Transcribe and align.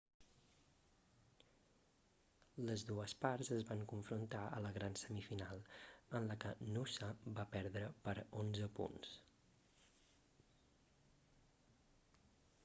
les 2.69 2.85
dues 2.91 3.13
parts 3.25 3.51
es 3.57 3.67
van 3.67 3.83
confrontar 3.91 4.45
a 4.47 4.61
la 4.67 4.71
gran 4.79 4.97
semifinal 5.03 5.61
en 6.21 6.27
la 6.33 6.39
que 6.45 6.55
noosa 6.77 7.11
va 7.41 7.47
perdre 7.57 7.85
per 8.09 8.17
11 8.47 8.71
punts 8.83 9.13